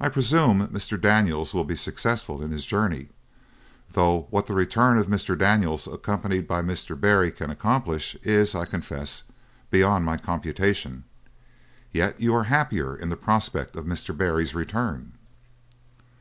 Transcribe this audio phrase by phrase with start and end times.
[0.00, 1.00] I presume Mr.
[1.00, 3.08] Daniels will be successful in his journey,
[3.90, 5.36] though what the return of Mr.
[5.36, 6.94] Daniels accompanied by Mr.
[7.00, 9.24] Barry can accomplish, is, I confess,
[9.72, 11.02] beyond my computation.
[11.90, 14.16] Yet you are happier in the prospect of Mr.
[14.16, 15.14] Barry's return?'